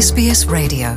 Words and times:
SBS 0.00 0.48
Radio. 0.50 0.88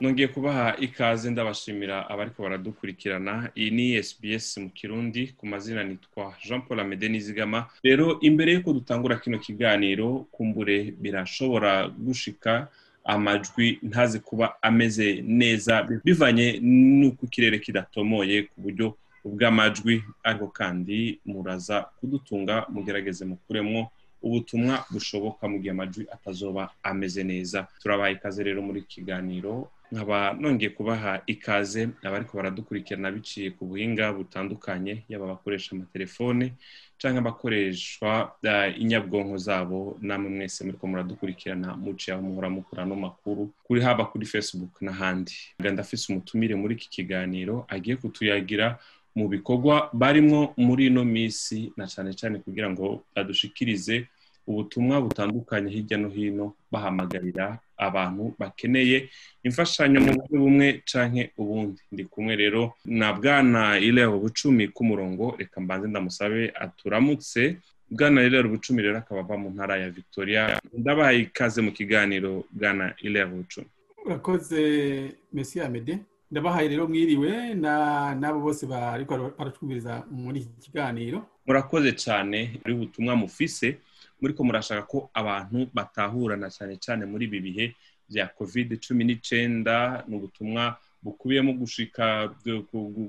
Nongeye 0.00 0.28
kubaha 0.28 0.76
ikaze 0.80 1.30
ndabashimira 1.30 2.10
abariko 2.10 2.42
baradukurikirana. 2.42 3.50
Iyi 3.56 3.70
ni 3.70 4.02
SBS 4.02 4.56
mu 4.58 4.70
kirundi 4.70 5.34
ku 5.36 5.46
mazina 5.46 5.84
nitwa 5.84 6.34
Jean 6.48 6.62
Paul 6.62 6.80
Amede 6.80 7.08
Nizigama. 7.08 7.66
Rero 7.84 8.20
imbere 8.20 8.52
yuko 8.52 8.72
dutangura 8.72 9.16
kino 9.16 9.38
kiganiro 9.38 10.26
kumbure 10.32 10.94
birashobora 11.00 11.88
gushika 11.88 12.68
amajwi 13.04 13.78
ntazi 13.82 14.20
kuba 14.20 14.62
ameze 14.62 15.22
neza 15.26 15.82
bivanye 16.04 16.58
n'uko 16.62 17.26
ikirere 17.26 17.58
kidatomoye 17.58 18.42
ku 18.42 18.60
buryo 18.60 18.96
ubw'amajwi 19.24 20.04
ariko 20.24 20.46
kandi 20.48 21.18
muraza 21.26 21.86
kudutunga 22.00 22.64
mugerageze 22.68 23.24
mukuremwo. 23.24 23.90
Ubutumwa 24.26 24.84
bushoboka 24.90 25.48
mu 25.48 25.58
gihe 25.62 25.70
amajwi 25.70 26.04
atazoba 26.12 26.70
ameze 26.82 27.22
neza. 27.24 27.66
Turabaha 27.82 28.10
ikaze 28.10 28.42
rero 28.42 28.62
muri 28.62 28.82
kiganiro 28.82 29.70
nkaba 29.92 30.34
nongeye 30.34 30.70
kubaha 30.74 31.22
ikaze 31.30 31.88
abariko 32.02 32.36
baradukurikirana 32.36 33.10
biciye 33.14 33.50
ku 33.54 33.64
buhinga 33.70 34.10
butandukanye 34.18 35.04
yaba 35.08 35.24
abakoresha 35.30 35.76
amatelefone 35.78 36.52
canke 36.98 37.18
abakoreshwa 37.22 38.34
inyabwonko 38.82 39.36
zabo 39.38 39.98
namwe 40.02 40.28
mwese 40.30 40.64
muriko 40.66 40.86
muradukurikirana 40.90 41.76
muciye 41.78 42.14
aho 42.18 42.22
muhora 42.26 42.50
mukura 42.50 42.82
no 42.84 42.96
makuru 42.98 43.52
kuri 43.62 43.80
haba 43.82 44.04
kuri 44.10 44.26
facebook 44.26 44.82
n'ahandi. 44.82 45.34
Ndafise 45.62 46.10
umutumire 46.12 46.54
muri 46.58 46.74
iki 46.74 46.88
kiganiro 46.90 47.64
agiye 47.70 47.96
kutuyagira 47.96 48.78
mu 49.14 49.28
bikorwa 49.30 49.88
barimwo 49.92 50.52
muri 50.58 50.86
ino 50.90 51.04
misi 51.04 51.72
na 51.76 51.86
cane 51.86 52.12
cane 52.20 52.38
kugira 52.42 52.68
ngo 52.70 53.04
badushikirize 53.14 54.06
ubutumwa 54.46 55.00
butandukanye 55.00 55.70
hirya 55.70 55.98
no 55.98 56.08
hino 56.08 56.54
bahamagarira 56.72 57.58
abantu 57.76 58.34
bakeneye 58.38 59.08
imfashanyo 59.44 60.00
mu 60.00 60.12
buryo 60.16 60.36
bumwe 60.40 60.82
canke 60.90 61.30
ubundi. 61.36 61.80
Ndi 61.92 62.04
kumwe 62.04 62.36
rero 62.36 62.72
na 62.84 63.12
bwana 63.12 63.78
ilero 63.78 64.18
bucumi 64.18 64.68
k'umurongo 64.68 65.34
reka 65.38 65.60
mbanze 65.60 65.88
ndamusabe 65.88 66.52
aturamutse. 66.54 67.56
Bwana 67.90 68.22
ilero 68.22 68.48
bucumi 68.48 68.82
rero 68.82 68.98
akaba 68.98 69.20
ava 69.20 69.36
mu 69.36 69.50
ntara 69.50 69.76
ya 69.76 69.90
victoria. 69.90 70.60
Ndabahaye 70.72 71.18
ikaze 71.30 71.60
mu 71.62 71.72
kiganiro 71.72 72.44
bwana 72.50 72.94
ilero 73.02 73.28
bucumi 73.30 73.66
urakoze 74.06 74.60
mesi 75.32 75.60
amede 75.60 75.98
ndabahaye 76.30 76.68
rero 76.68 76.88
mwiriwe 76.88 77.54
n'abo 78.20 78.40
bose 78.40 78.66
bariko 78.66 79.30
baratwumviriza 79.38 80.02
muri 80.10 80.40
iki 80.40 80.70
kiganiro. 80.70 81.26
Murakoze 81.46 81.92
cyane 81.92 82.58
muri 82.62 82.74
butumwa 82.74 83.16
mufise. 83.16 83.78
Muriko 84.20 84.44
murashaka 84.44 84.82
ko 84.88 84.98
abantu 85.14 85.68
batahurana 85.74 86.48
cyane 86.50 86.76
cyane 86.84 87.02
muri 87.06 87.24
ibi 87.28 87.40
bihe 87.40 87.64
bya 88.08 88.26
covid 88.38 88.78
cumi 88.80 89.04
n'icenda 89.04 90.04
ni 90.08 90.14
ubutumwa 90.16 90.78
bukubiyemo 91.02 91.52
gushika 91.52 92.30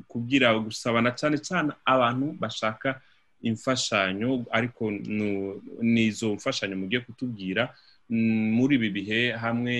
kugira 0.07 0.53
gusabana 0.59 1.11
cyane 1.15 1.37
cyane 1.37 1.71
abantu 1.85 2.35
bashaka 2.39 3.01
imfashanyo 3.41 4.45
ariko 4.51 4.91
n'izo 5.81 6.33
mfashanyo 6.35 6.75
mugiye 6.77 7.01
kutubwira 7.05 7.69
muri 8.09 8.75
ibi 8.75 8.89
bihe 8.89 9.19
hamwe 9.37 9.73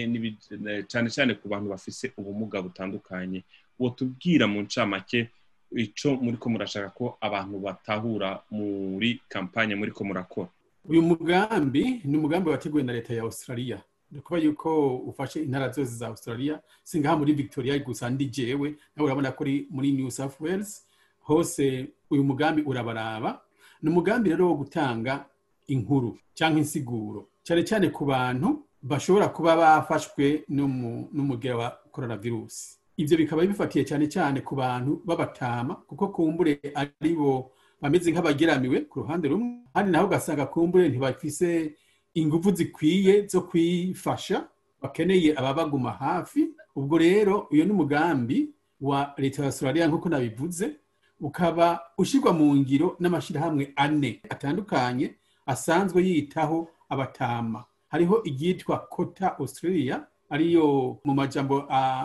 cyane 0.88 1.10
cyane 1.10 1.32
ku 1.40 1.48
bantu 1.50 1.70
bafise 1.74 2.12
ubumuga 2.20 2.62
butandukanye. 2.62 3.44
Uwo 3.80 3.90
tubwira 3.96 4.48
mu 4.48 4.62
ncamake 4.68 5.30
ico 5.72 6.10
muriko 6.22 6.50
murashaka 6.50 6.90
ko 6.92 7.06
abantu 7.22 7.56
batahura 7.60 8.40
muri 8.52 9.20
kampanye 9.32 9.76
muriko 9.80 10.04
murakora. 10.04 10.50
Uyu 10.88 11.02
mugambi 11.02 12.02
ni 12.06 12.18
umugambi 12.18 12.50
wateguwe 12.50 12.84
na 12.84 12.94
leta 12.94 13.14
ya 13.14 13.24
australia. 13.24 13.82
Ni 14.12 14.20
ukuvuga 14.20 14.42
yuko 14.46 14.98
ufashe 14.98 15.44
intara 15.44 15.70
zose 15.70 15.92
za 15.92 16.08
australia. 16.08 16.60
Si 16.84 17.00
ngaha 17.00 17.18
muri 17.18 17.34
victoria 17.34 17.80
gusa 17.80 18.10
ndi 18.10 18.26
jewe 18.26 18.76
nawe 18.96 19.06
urabona 19.06 19.32
ko 19.32 19.46
muri 19.70 19.92
new 19.92 20.10
south 20.12 20.40
wales. 20.42 20.86
Hose 21.20 21.88
uyu 22.10 22.24
mugambi 22.24 22.62
urabaraba. 22.62 23.42
Ni 23.82 23.90
umugambi 23.90 24.30
rero 24.30 24.48
wo 24.48 24.56
gutanga 24.56 25.26
inkuru 25.68 26.18
cyangwa 26.34 26.60
insiguro 26.60 27.28
cyane 27.44 27.64
cyane 27.64 27.90
ku 27.90 28.06
bantu 28.06 28.64
bashobora 28.82 29.28
kuba 29.28 29.56
bafashwe 29.56 30.44
n'umugera 30.50 31.58
wa 31.58 31.70
coronavirus. 31.92 32.78
Ibyo 32.98 33.18
bikaba 33.18 33.46
bifatiye 33.46 33.86
cyane 33.86 34.08
cyane 34.08 34.42
ku 34.42 34.56
bantu 34.56 35.02
b'abatama 35.06 35.76
kuko 35.86 36.08
kumbure 36.08 36.60
ari 36.76 37.14
bo 37.16 37.52
bameze 37.82 38.12
nk'abageramiwe 38.12 38.82
ku 38.82 39.00
ruhande 39.00 39.28
rumwe 39.28 39.58
handi 39.74 39.92
naho 39.92 40.06
ugasanga 40.08 40.46
kumbure 40.46 40.90
ntibafise 40.90 41.76
ingufu 42.14 42.52
zikwiye 42.56 43.28
zo 43.28 43.42
kwifasha 43.42 44.48
bakeneye 44.82 45.34
ababaguma 45.38 45.92
hafi. 45.92 46.50
Ubwo 46.76 46.98
rero 46.98 47.48
uyu 47.52 47.66
ni 47.66 47.72
umugambi 47.72 48.50
wa 48.82 49.14
leta 49.18 49.42
ya 49.42 49.48
australia 49.48 49.88
nk'uko 49.88 50.10
nabivuze 50.10 50.76
ukaba 51.20 51.82
ushyirwa 51.98 52.34
mu 52.34 52.56
ngiro 52.56 52.96
n'amashyirahamwe 53.00 53.74
ane 53.76 54.22
atandukanye 54.30 55.16
asanzwe 55.46 56.04
yitaho 56.06 56.68
abatama. 56.90 57.66
Hariho 57.88 58.22
iryitwa 58.24 58.80
kota 58.80 59.38
australia 59.40 60.06
ariyo 60.30 60.98
mu 61.04 61.14
majambo 61.14 61.58
uh, 61.58 62.04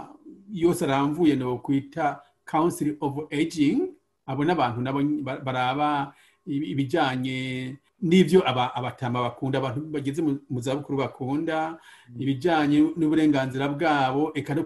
yose 0.52 0.84
aramvuye 0.84 1.36
no 1.36 1.58
kwita 1.58 2.20
council 2.50 2.96
of 3.00 3.32
aging. 3.32 3.88
Abo 4.32 4.40
n'abantu 4.44 4.80
nabo 4.80 5.00
baraba 5.44 6.14
ibijyanye 6.46 7.76
n'ibyo 8.02 8.40
abatama 8.78 9.22
bakunda 9.22 9.58
abantu 9.58 9.80
bageze 9.94 10.20
mu 10.24 10.58
zabukuru 10.60 10.98
bakunda 10.98 11.78
ibijyanye 12.18 12.78
n'uburenganzira 12.98 13.68
bwabo 13.68 14.32
eka 14.34 14.54
no 14.54 14.64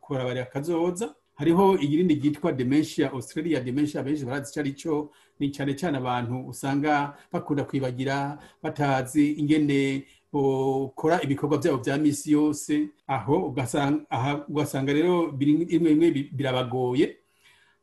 kurabarira 0.00 0.44
akazoza. 0.46 1.14
Hariho 1.34 1.78
irindi 1.80 2.14
ryitwa 2.20 2.52
dementia 2.52 3.10
australia 3.12 3.60
dementia 3.60 4.02
benshi 4.02 4.24
barazi 4.24 4.50
icyo 4.52 4.60
ari 4.60 4.72
cyo 4.76 4.94
ni 5.40 5.48
cyane 5.50 5.72
cyane 5.74 5.96
abantu 5.98 6.36
usanga 6.52 7.16
bakunda 7.32 7.64
kwibagira 7.64 8.36
batazi 8.62 9.32
ingene 9.40 10.04
ukora 10.32 11.16
ibikorwa 11.24 11.58
byabo 11.58 11.78
bya 11.82 11.96
misi 11.98 12.32
yose. 12.36 12.88
Aho 13.08 13.36
ugasanga 14.48 14.92
rero 14.92 15.32
bimwe 15.32 15.64
bimwe 15.64 16.08
birabagoye. 16.36 17.16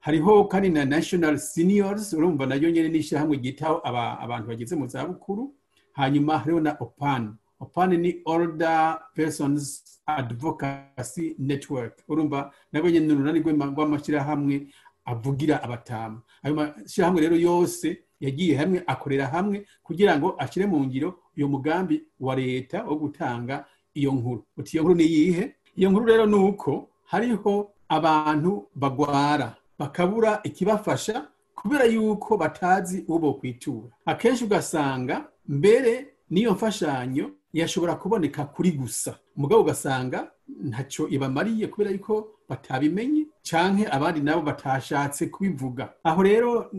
Hariho 0.07 0.44
kandi 0.47 0.69
na 0.69 0.85
national 0.85 1.38
seniors 1.38 2.13
urumva 2.13 2.45
na 2.45 2.56
yo 2.56 2.72
nyine 2.72 2.90
n'ishyirahamwe 2.90 3.38
ryitaho 3.38 3.81
abantu 4.23 4.47
bageze 4.47 4.75
mu 4.79 4.88
zabukuru 4.88 5.51
hanyuma 6.00 6.40
hariho 6.40 6.59
na 6.59 6.72
opan. 6.79 7.35
Opan 7.59 7.90
ni 8.00 8.22
older 8.25 9.00
persons 9.16 9.84
advocacy 10.07 11.35
network. 11.40 12.03
Urumva 12.07 12.51
nabwo 12.72 12.90
nyine 12.90 13.06
ni 13.07 13.13
urunani 13.13 13.40
rw'amashyirahamwe 13.44 14.68
avugira 15.06 15.63
abatamu 15.63 16.22
ayo 16.44 16.56
mashyirahamwe 16.56 17.22
rero 17.22 17.35
yose 17.35 18.00
yagiye 18.19 18.56
hamwe 18.57 18.84
akorera 18.88 19.28
hamwe 19.28 19.66
kugira 19.84 20.16
ngo 20.18 20.35
ashyire 20.39 20.65
mu 20.71 20.80
ngiro 20.88 21.19
uyu 21.38 21.48
mugambi 21.50 22.03
wa 22.19 22.36
leta 22.36 22.83
wo 22.88 22.95
gutanga 22.95 23.65
iyo 23.94 24.12
nkuru. 24.12 24.44
Uti 24.57 24.71
iyo 24.77 24.83
nkuru 24.83 24.95
ni 24.95 25.03
iyihe? 25.03 25.56
Iyo 25.75 25.89
nkuru 25.92 26.06
rero 26.06 26.25
ni 26.25 26.36
uko 26.36 26.88
hariho 27.12 27.71
abantu 27.89 28.68
bagwara. 28.75 29.56
Bakabura 29.79 30.39
ikibafasha 30.44 31.27
kubera 31.56 31.85
yuko 31.85 32.38
batazi 32.38 33.06
uwo 33.07 33.19
bokwitura. 33.19 33.88
Akenshi 34.06 34.44
ugasanga 34.44 35.25
mbere 35.47 36.07
n'iyo 36.29 36.53
mfashanyo 36.53 37.31
yashobora 37.53 37.95
kuboneka 37.95 38.45
kuri 38.45 38.71
gusa. 38.71 39.18
Umugabo 39.38 39.62
ugasanga 39.62 40.31
ntacyo 40.63 41.07
ibamariye 41.09 41.68
kubera 41.68 41.91
yuko 41.91 42.27
batabimenye 42.50 43.25
canke 43.50 43.88
abandi 43.91 44.21
nabo 44.21 44.41
batashatse 44.41 45.25
kubivuga. 45.27 45.94
Aho 46.03 46.24
rero 46.24 46.69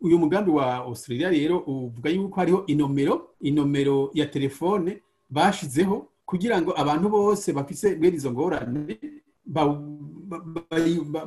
uyu 0.00 0.18
mugambi 0.18 0.50
wa 0.50 0.74
australia 0.74 1.30
rero 1.30 1.58
uvuga 1.58 2.10
yuko 2.10 2.40
hariho 2.40 2.64
inomero 2.66 3.28
inomero 3.40 4.10
ya 4.14 4.26
telefone 4.26 5.02
bashizeho 5.30 6.06
kugira 6.26 6.60
ngo 6.62 6.72
abantu 6.80 7.08
bose 7.08 7.52
bafise 7.52 7.94
bene 7.96 8.16
izo 8.16 8.32
ngorane 8.32 8.98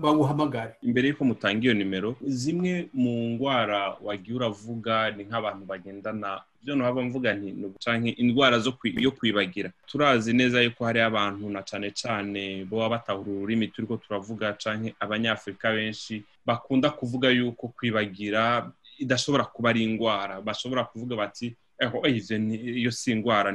bawuhamagare. 0.01 0.73
Imbere 0.81 1.07
y'uko 1.07 1.25
mutanga 1.25 1.63
iyo 1.63 1.73
nimero 1.73 2.15
zimwe 2.21 2.89
mu 2.93 3.29
ndwara 3.33 3.97
wagiye 4.01 4.35
uravuga 4.37 5.11
ni 5.11 5.23
nk'abantu 5.23 5.65
bagendana. 5.65 6.41
Byo 6.63 6.75
ntihaba 6.75 7.01
mvuga 7.01 7.33
nti 7.33 8.09
indwara 8.21 8.61
yo 8.97 9.11
kwibagira. 9.11 9.71
Turazi 9.87 10.33
neza 10.33 10.61
yuko 10.61 10.85
hari 10.85 11.01
abantu 11.01 11.49
na 11.49 11.63
cyane 11.63 11.89
cyane 11.91 12.65
baba 12.69 12.89
batahura 12.89 13.31
ururimi 13.31 13.67
turi 13.67 13.87
ko 13.87 13.97
turavuga 13.97 14.53
cyangwa 14.53 14.91
abanyafurika 14.99 15.71
benshi 15.73 16.23
bakunda 16.45 16.89
kuvuga 16.93 17.29
yuko 17.29 17.67
kwibagira 17.67 18.71
idashobora 18.99 19.43
kuba 19.49 19.69
ari 19.69 19.83
indwara 19.83 20.41
bashobora 20.41 20.83
kuvuga 20.85 21.15
bati 21.15 21.55
iyo 22.77 22.91
si 22.91 23.11
indwara 23.11 23.49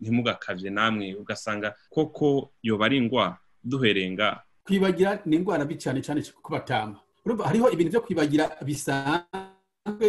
ntimugakabye 0.00 0.70
namwe. 0.70 1.14
Ugasanga 1.16 1.72
koko 1.90 2.50
yoba 2.62 2.84
ari 2.86 2.96
indwara 3.00 3.38
duhereye 3.70 4.10
ngaha 4.14 4.42
kwibagira 4.66 5.10
ni 5.26 5.36
indwara 5.36 5.64
mbi 5.64 5.74
cyane 5.82 5.98
cyane 6.02 6.20
ku 6.42 6.50
batama 6.52 6.98
hariho 7.44 7.66
ibintu 7.74 7.90
byo 7.90 8.00
kwibagira 8.06 8.44
bisanzwe. 8.66 10.08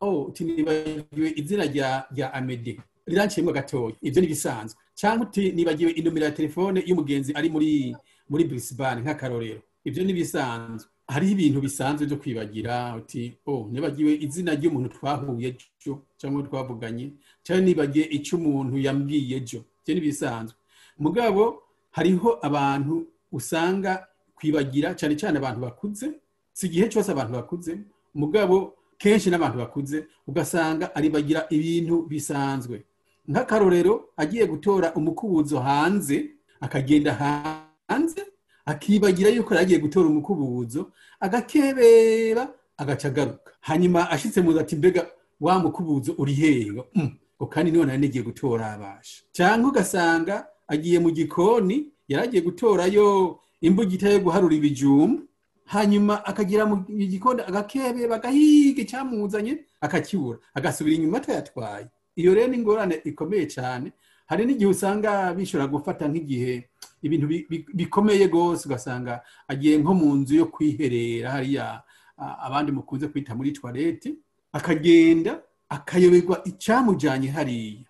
Oh 0.00 0.32
nibagiwe 0.40 1.28
izina 1.36 1.64
rya 1.64 2.32
amede 2.34 2.80
riranciyemo 3.06 3.52
gatoya 3.52 3.96
ibyo 4.02 4.20
ni 4.20 4.26
bisanzwe. 4.28 4.78
Cyangwa 4.94 5.26
uti 5.26 5.52
nibagiwe 5.52 5.90
inomero 5.92 6.26
ya 6.26 6.32
telefone 6.32 6.82
y'umugenzi 6.86 7.32
ari 7.34 7.48
muri 7.50 7.96
muri 8.28 8.44
Brisbane 8.44 9.00
nk'akarorero. 9.02 9.60
Ibyo 9.84 10.04
ni 10.04 10.12
bisanzwe. 10.12 10.88
Hariho 11.08 11.32
ibintu 11.32 11.60
bisanzwe 11.60 12.06
byo 12.06 12.16
kwibagira 12.16 12.96
uti 12.96 13.36
oh 13.46 13.68
nibagiwe 13.72 14.12
izina 14.24 14.54
ry'umuntu 14.54 14.88
twahuye 14.96 15.48
ejo 15.52 16.02
cyangwa 16.16 16.42
twavuganye 16.48 17.12
cyangwa 17.44 17.64
nibagiwe 17.64 18.04
icyo 18.16 18.36
umuntu 18.38 18.78
yambwiye 18.78 19.36
ejo. 19.36 19.60
Ibyo 19.84 19.92
ni 19.94 20.00
bisanzwe. 20.00 20.56
Mugabo 20.98 21.62
hariho 21.96 22.38
abantu 22.42 23.06
usanga 23.32 24.06
kwibagira 24.36 24.94
cyane 24.98 25.14
cyane 25.16 25.38
abantu 25.38 25.60
bakuze 25.66 26.06
si 26.52 26.66
igihe 26.66 26.88
cyose 26.90 27.10
abantu 27.12 27.32
bakuze. 27.38 27.72
Mugabo 28.14 28.74
kenshi 28.98 29.30
n'abantu 29.30 29.58
bakuze 29.58 30.06
ugasanga 30.26 30.94
aribagira 30.94 31.46
ibintu 31.50 32.02
bisanzwe. 32.10 32.84
Nk'akarorero 33.28 33.94
agiye 34.16 34.46
gutora 34.46 34.94
umukubuzo 34.94 35.58
hanze 35.60 36.30
akagenda 36.60 37.12
hanze 37.14 38.22
akibagira 38.64 39.28
yuko 39.30 39.54
yagiye 39.54 39.78
gutora 39.78 40.06
umukubuzo 40.08 40.90
agakebera 41.20 42.48
agaca 42.76 43.06
agaruka. 43.08 43.50
Hanyuma 43.60 44.10
ashyitse 44.10 44.40
mu 44.42 44.58
ati 44.60 44.76
mbega 44.76 45.06
wa 45.40 45.58
mukubuzo 45.58 46.14
uri 46.18 46.34
hehe? 46.34 46.72
Ngo 46.72 47.46
kandi 47.50 47.70
nari 47.72 47.98
nigiye 47.98 48.24
gutora 48.24 48.72
abasha. 48.72 49.22
Cyangwa 49.32 49.70
ugasanga 49.70 50.46
agiye 50.68 50.98
mu 50.98 51.10
gikoni 51.10 51.92
yaragiye 52.08 52.42
gutorayo 52.42 53.38
imbugita 53.60 54.08
yo 54.10 54.20
guharura 54.20 54.54
ibijumba 54.54 55.22
hanyuma 55.64 56.24
akagira 56.24 56.66
mu 56.66 56.84
gikoni 56.88 57.40
agakebe 57.46 58.06
bagahiga 58.08 58.82
icyamuzanye 58.82 59.64
akakibura 59.80 60.38
agasubira 60.54 60.96
inyuma 60.96 61.16
atayatwaye 61.18 61.86
iyo 62.16 62.34
rero 62.34 62.48
ni 62.48 62.56
ingorane 62.62 62.94
ikomeye 63.04 63.46
cyane. 63.50 63.92
Hari 64.26 64.46
n'igihe 64.46 64.70
usanga 64.70 65.34
bishobora 65.34 65.66
gufata 65.66 66.08
nk'igihe 66.08 66.68
ibintu 67.02 67.26
bikomeye 67.74 68.26
rwose. 68.30 68.64
Ugasanga 68.68 69.20
agiye 69.48 69.78
nko 69.82 69.92
mu 69.94 70.14
nzu 70.22 70.34
yo 70.38 70.46
kwiherera 70.46 71.30
hariya 71.34 71.82
abandi 72.16 72.72
mukunze 72.72 73.08
kwita 73.10 73.34
muri 73.34 73.50
tuwarete 73.52 74.14
akagenda 74.52 75.42
akayoberwa 75.68 76.40
icyamujyanye 76.46 77.28
hariya. 77.34 77.82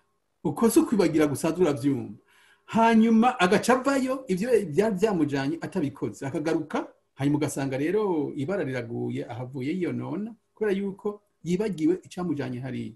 Uko 0.43 0.69
si 0.69 0.79
ukwibagira 0.79 1.27
gusanzwe 1.29 1.61
urabyumva 1.61 2.17
hanyuma 2.65 3.39
agaca 3.39 3.69
avayo 3.77 4.25
ibyo 4.27 4.49
byari 4.73 4.95
byamujyanye 4.95 5.55
atabikoze. 5.61 6.25
Akagaruka 6.27 6.87
hanyuma 7.15 7.37
ugasanga 7.37 7.77
rero 7.77 8.31
ibara 8.35 8.63
riraguye 8.63 9.25
ahavuye 9.25 9.71
yiyonona 9.73 10.33
kubera 10.53 10.71
yuko 10.77 11.21
yibagiwe 11.43 11.99
icyamujyanye 12.03 12.59
hariya. 12.59 12.93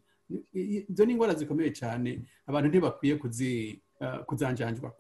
Izo 0.90 1.06
ni 1.06 1.12
indwara 1.14 1.34
zikomeye 1.34 1.72
cyane 1.72 2.22
abantu 2.48 2.68
ntibakwiye 2.70 3.16
kuzanjanjwa 4.26 4.92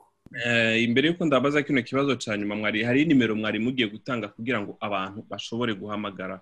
imbere 0.78 1.08
y'uko 1.08 1.26
ndabaza 1.26 1.62
kino 1.66 1.82
kibazo 1.82 2.16
cya 2.16 2.38
nyuma 2.38 2.56
mwari 2.56 2.84
hari 2.84 3.06
nimero 3.06 3.36
mwari 3.36 3.60
mugiye 3.60 3.88
gutanga 3.90 4.28
kugira 4.28 4.62
ngo 4.62 4.78
abantu 4.80 5.26
bashobore 5.30 5.74
guhamagara. 5.74 6.42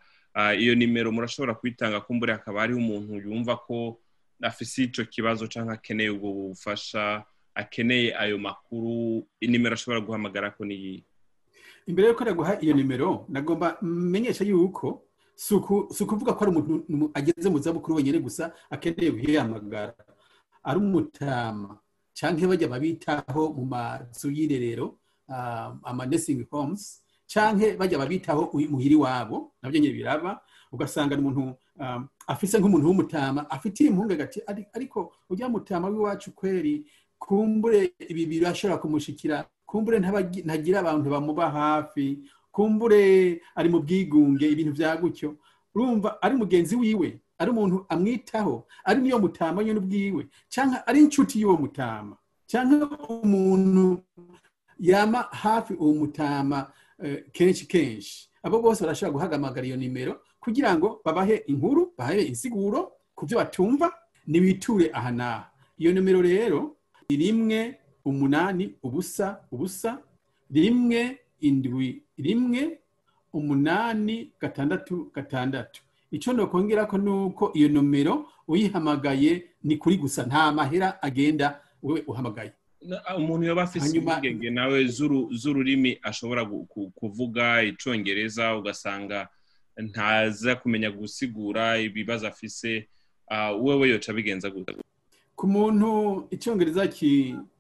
Iyo 0.60 0.76
nimero 0.76 1.12
murashobora 1.12 1.54
kuyitanga 1.56 2.02
kumbure 2.02 2.34
hakaba 2.34 2.60
hariho 2.62 2.80
umuntu 2.80 3.16
yumva 3.24 3.56
ko 3.58 4.00
afise 4.42 4.84
icyo 4.84 5.06
kibazo 5.06 5.48
cyangwa 5.48 5.74
akeneye 5.80 6.10
ubwo 6.12 6.32
bufasha 6.52 7.24
akeneye 7.58 8.14
ayo 8.14 8.38
makuru 8.38 9.26
inimero 9.42 9.74
ashobora 9.74 10.02
guhamagara 10.06 10.54
ko 10.54 10.62
niyi 10.66 11.02
imbere 11.90 12.08
y'uko 12.08 12.24
naguha 12.24 12.54
iyo 12.62 12.74
nimero 12.76 13.26
nagomba 13.30 13.78
menyesha 13.82 14.44
yuko 14.46 15.04
si 15.38 15.54
ukuvuga 16.04 16.34
ko 16.34 16.42
ari 16.44 16.52
umuntu 16.52 17.06
ageze 17.14 17.50
mu 17.50 17.60
zabukuru 17.62 17.96
wenyine 18.02 18.18
gusa 18.20 18.50
akeneye 18.74 19.12
guhamagara. 19.14 19.94
Ari 20.66 20.78
umutama. 20.82 21.78
Cyangwa 22.18 22.58
bajya 22.58 22.68
babitaho 22.68 23.54
mu 23.54 23.64
mazu 23.70 24.34
y'irerero 24.34 24.98
ama 25.86 26.10
nursing 26.10 26.42
homes 26.50 27.06
cyangwa 27.30 27.78
bajya 27.78 28.02
babitaho 28.02 28.50
muhiri 28.52 28.98
wabo 28.98 29.54
na 29.62 29.70
byo 29.70 29.80
nyine 29.80 29.94
biraba. 29.94 30.42
Ugasanga 30.74 31.16
ni 31.16 31.22
umuntu 31.22 31.54
afise 32.28 32.58
nk'umuntu 32.60 32.88
w'umutama 32.90 33.46
afitiye 33.48 33.94
impungenge 33.94 34.42
ariko 34.74 35.14
ujya 35.30 35.48
mutama 35.48 35.88
w'iwacu 35.88 36.34
kweri 36.34 36.84
kumbure 37.20 37.94
ibi 38.10 38.26
birashobora 38.26 38.78
kumushikira. 38.82 39.46
Kumbure 39.66 40.00
ntagira 40.00 40.80
abantu 40.80 41.10
bamuba 41.10 41.50
hafi. 41.52 42.20
Kumbure 42.52 43.42
ari 43.56 43.70
mu 43.70 43.80
bwigunge 43.80 44.50
ibintu 44.50 44.72
bya 44.74 44.98
gutyo. 44.98 45.36
Urumva 45.76 46.22
ari 46.22 46.36
mugenzi 46.36 46.76
wiwe 46.76 47.20
ari 47.38 47.52
umuntu 47.52 47.86
amwitaho 47.90 48.66
ari 48.86 49.02
niyo 49.02 49.20
mutama 49.20 49.64
nyine 49.64 49.78
ubwiwe 49.80 50.26
cyangwa 50.50 50.82
ari 50.88 51.00
inshuti 51.06 51.38
y'uwo 51.42 51.58
mutama 51.58 52.18
cyangwa 52.50 52.90
umuntu 53.22 54.02
yama 54.80 55.22
hafi 55.32 55.74
uwo 55.74 55.94
mutama 55.94 56.72
kenshi 57.32 57.66
kenshi. 57.70 58.30
Abo 58.44 58.58
bose 58.62 58.82
barashobora 58.82 59.14
guhagamagara 59.14 59.68
iyo 59.68 59.78
nimero 59.78 60.22
kugira 60.40 60.74
ngo 60.76 61.02
babahe 61.06 61.36
inkuru 61.46 61.94
babahe 61.98 62.24
insiguro 62.26 62.92
ku 63.16 63.26
byo 63.30 63.38
batumva 63.38 63.94
nibiture 64.28 64.90
aha 64.94 65.12
n'aha. 65.12 65.52
Iyo 65.78 65.94
nimero 65.94 66.22
rero 66.26 66.77
rimwe 67.28 67.76
umunani 68.06 68.74
ubusa 68.84 69.40
ubusa. 69.52 70.00
Rimwe 70.52 71.18
indwi 71.40 72.02
rimwe. 72.18 72.80
Umunani 73.34 74.32
gatandatu 74.42 75.12
gatandatu. 75.16 75.82
Icyo 76.12 76.34
ndakongera 76.34 76.86
ko 76.86 76.98
ni 76.98 77.10
uko 77.10 77.52
iyo 77.54 77.70
nomero 77.70 78.26
uyihamagaye 78.48 79.44
ni 79.64 79.78
kuri 79.78 79.98
gusa. 79.98 80.24
Nta 80.26 80.52
mahera 80.52 81.02
agenda 81.04 81.62
we 81.84 82.02
uhamagaye. 82.08 82.52
Umuntu 83.18 83.46
yaba 83.48 83.64
afite 83.64 83.98
impungenge 83.98 84.50
nawe 84.50 84.86
z'ururimi 85.32 86.00
ashobora 86.02 86.46
kuvuga 86.96 87.64
icyongereza 87.64 88.56
ugasanga 88.58 89.28
ntaza 89.78 90.56
kumenya 90.56 90.92
gusigura 90.92 91.78
ibibazo 91.78 92.28
afise. 92.28 92.88
Wowe 93.60 93.90
yoca 93.90 94.14
bigenza 94.14 94.50
gute? 94.50 94.76
Ku 95.38 95.46
muntu 95.48 95.90
icyongereza 96.34 96.84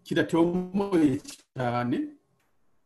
kiratomoye 0.06 1.22
cyane 1.54 1.98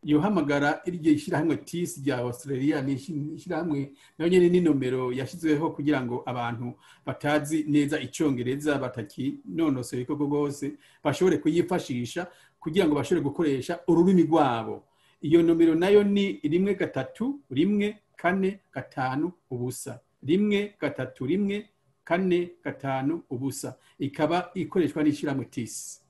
yohamagara 0.04 0.82
iryo 0.88 1.16
shyirahamwe 1.18 1.56
tisi 1.64 2.00
rya 2.02 2.16
australia 2.18 2.82
ni 2.82 2.92
ishyirahamwe 3.36 3.92
na 4.18 4.24
yo 4.24 4.28
nyine 4.30 4.48
ni 4.48 4.60
nomero 4.60 5.12
yashyizweho 5.12 5.70
kugira 5.70 6.02
ngo 6.04 6.22
abantu 6.26 6.74
batazi 7.06 7.64
neza 7.68 7.96
icyongereza 8.00 8.78
batakinonosoye 8.78 10.04
koko 10.04 10.24
rwose 10.28 10.72
bashobore 11.04 11.38
kuyifashisha 11.38 12.26
kugira 12.60 12.84
ngo 12.86 12.94
bashobore 12.94 13.24
gukoresha 13.24 13.80
ururimi 13.88 14.22
rwabo. 14.28 14.84
Iyo 15.22 15.42
nomero 15.42 15.74
na 15.74 15.88
yo 15.88 16.02
ni 16.04 16.40
rimwe 16.42 16.74
gatatu 16.74 17.40
rimwe 17.50 17.96
kane 18.16 18.60
gatanu 18.74 19.32
ubusa. 19.50 20.00
Rimwe 20.22 20.74
gatatu 20.80 21.26
rimwe 21.26 21.68
kane 22.04 22.50
gatanu 22.64 23.22
ubusa. 23.30 23.76
Ikaba 23.98 24.50
ikoreshwa 24.54 25.02
n'ishyirahamwe 25.02 25.44
tisi 25.44 26.00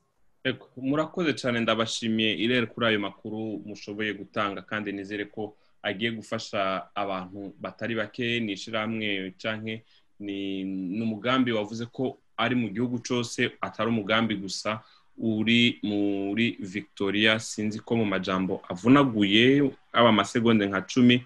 murakoze 0.77 1.33
cyane 1.39 1.61
ndabashimiye 1.61 2.35
irere 2.35 2.67
kuri 2.67 2.87
ayo 2.87 3.01
makuru 3.01 3.63
mushoboye 3.67 4.13
gutanga 4.15 4.63
kandi 4.63 4.93
nizere 4.93 5.25
ko 5.31 5.55
agiye 5.83 6.11
gufasha 6.11 6.89
abantu 6.95 7.55
batari 7.61 7.95
bake 7.95 8.41
ni 8.41 8.53
ishyirahamwe 8.59 9.35
cyangwa 9.39 9.79
ni 10.21 11.01
umugambi 11.03 11.53
wavuze 11.53 11.87
ko 11.87 12.19
ari 12.37 12.55
mu 12.59 12.69
gihugu 12.75 12.99
cyose 12.99 13.51
atari 13.61 13.89
umugambi 13.91 14.35
gusa 14.37 14.81
uri 15.19 15.79
muri 15.83 16.57
victoria. 16.61 17.39
Sinzi 17.41 17.79
ko 17.81 17.97
mu 17.97 18.05
majambo 18.05 18.63
avunaguye 18.69 19.71
aba 19.93 20.09
amasegonde 20.09 20.67
nka 20.67 20.83
cumi 20.91 21.23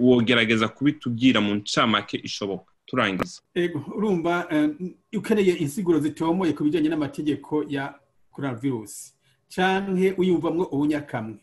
wogerageza 0.00 0.68
kubitubwira 0.68 1.40
mu 1.40 1.54
ncamake 1.54 2.16
ishoboka. 2.22 2.69
Turangiza 2.90 3.40
urumva 3.96 4.48
ukeneye 5.18 5.52
insiguro 5.62 5.98
zitomoye 6.02 6.52
ku 6.52 6.64
bijyanye 6.64 6.88
n'amategeko 6.90 7.64
ya 7.68 7.94
coronavirus. 8.32 9.14
Cyangwa 9.48 10.14
uyumvamwo 10.18 10.64
ubunyakamwe. 10.74 11.38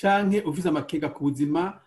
Canke 0.00 0.40
ufise 0.42 0.68
amakenga 0.68 1.08
ku 1.14 1.20
buzima 1.26 1.80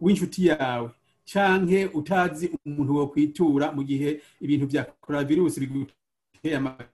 w'inshuti 0.00 0.46
yawe. 0.46 0.90
Canke 1.32 1.86
utazi 1.98 2.50
umuntu 2.66 2.94
wo 2.98 3.06
kwitura 3.06 3.72
mu 3.72 3.82
gihe 3.84 4.20
ibintu 4.40 4.66
vya 4.66 4.82
coronavirus 5.02 5.58
biguteye 5.62 6.56
amakenga. 6.56 6.88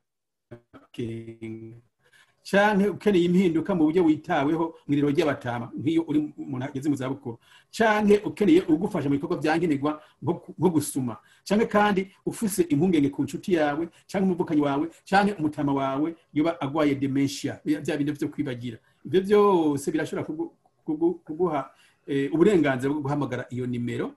Canke 2.51 2.89
ukeneye 2.89 3.25
impinduka 3.25 3.75
mu 3.75 3.85
buryo 3.89 4.05
witaweho 4.05 4.75
mw'iriro 4.87 5.09
ry'abatama? 5.11 5.73
Nk'iyo 5.79 6.03
uri 6.09 6.19
umuntu 6.39 6.65
ageze 6.67 6.89
mu 6.89 6.97
zabukuru. 6.97 7.39
Canke 7.73 8.21
ukeneye 8.25 8.61
ugufasha 8.69 9.09
mu 9.09 9.15
bikorwa 9.17 9.41
vyankenerwa 9.41 10.03
nko- 10.23 10.53
nko 10.59 10.69
gusuma? 10.71 11.17
Canke 11.49 11.67
kandi 11.67 12.11
ufise 12.27 12.63
impungenge 12.69 13.09
ku 13.11 13.23
nshuti 13.25 13.55
yawe 13.57 13.89
canke 14.07 14.25
umuvukanyi 14.29 14.61
wawe 14.61 14.87
canke 15.09 15.33
umutama 15.41 15.73
wawe 15.73 16.15
yoba 16.35 16.61
agwaye 16.61 16.95
dementia 16.95 17.61
bya 17.65 17.81
bya 17.81 17.97
bindi 17.97 18.13
vyo 18.13 18.29
kwibagira. 18.29 18.79
Ivyo 19.05 19.21
vyose 19.21 19.91
birashobora 19.91 20.27
kugu- 20.29 20.53
kugu- 20.85 21.15
kuguha 21.25 21.71
eh, 22.07 22.29
uburenganzira 22.35 22.93
bwo 22.93 23.01
guhamagara 23.01 23.47
iyo 23.51 23.65
nimero 23.67 24.13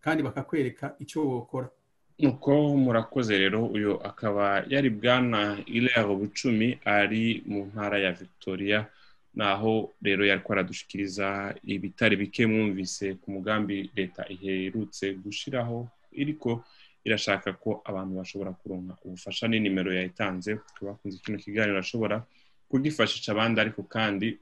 kandi 0.00 0.22
bakakwereka 0.22 0.94
icyo 1.00 1.24
wokora. 1.24 1.68
Nuko 2.20 2.76
murakoze 2.76 3.38
rero 3.38 3.60
uyu 3.66 3.92
akaba 4.10 4.64
yari 4.68 4.90
bwana 4.90 5.40
irero 5.66 6.12
bucumi 6.20 6.78
ari 6.84 7.42
mu 7.46 7.60
ntara 7.72 7.96
ya 8.04 8.12
victoria 8.12 8.78
naho 9.34 9.92
rero 10.02 10.22
yari 10.30 10.42
aradushikiriza 10.50 11.54
ibitari 11.64 12.16
bike 12.16 12.46
mwumvise 12.46 13.14
ku 13.20 13.26
mugambi 13.34 13.90
leta 13.96 14.22
iherutse 14.34 15.04
gushiraho 15.22 15.88
iriko 16.12 16.64
irashaka 17.04 17.52
ko 17.52 17.70
abantu 17.84 18.12
bashobora 18.20 18.50
kuronka 18.52 18.94
ubufasha. 19.04 19.48
Ni 19.48 19.60
nimero 19.60 19.88
yayitanze 19.92 20.50
ku 20.76 20.80
bakunze 20.86 21.16
kino 21.24 21.38
kiganiro 21.38 21.78
ashobora 21.80 22.16
kugifashisha 22.68 23.32
abandi 23.32 23.56
ariko 23.60 23.82
kandi 23.82 24.36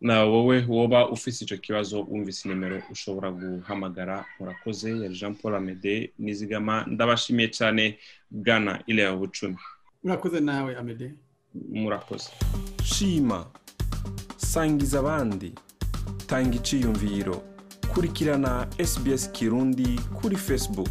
na 0.00 0.24
wowe 0.24 0.64
woba 0.68 1.08
ufise 1.10 1.44
ico 1.44 1.56
kibazo 1.56 2.00
wumvise 2.02 2.48
nimero 2.48 2.82
ushobora 2.92 3.30
guhamagara. 3.30 4.24
Murakoze. 4.40 4.90
Yari 5.02 5.14
jean 5.14 5.34
paul 5.34 5.54
amede 5.54 6.12
nizigama 6.18 6.84
ndabashimiye 6.88 7.48
cyane. 7.48 7.98
Bwana 8.30 8.82
ilea 8.86 9.16
bucumi 9.16 9.56
urakoze 10.04 10.40
nawe 10.40 10.76
amede. 10.76 11.12
Murakoze. 11.72 12.30
Shima. 12.84 13.46
Sangiza 14.36 14.98
abandi. 14.98 15.52
Tanga 16.26 16.56
iciyumviro. 16.56 17.42
Kurikirana 17.94 18.66
sbs 18.86 19.30
kirundi 19.32 20.00
kuri 20.20 20.36
facebook. 20.36 20.90